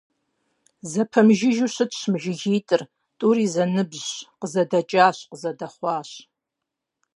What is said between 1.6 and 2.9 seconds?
щытщ мы жыгитӀыр,